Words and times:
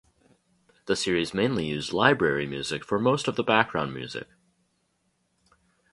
The 0.87 0.95
series 0.95 1.31
mainly 1.31 1.67
used 1.67 1.93
Library 1.93 2.47
music 2.47 2.83
for 2.83 2.97
most 2.97 3.27
of 3.27 3.35
the 3.35 3.43
background 3.43 3.93
music. 3.93 4.25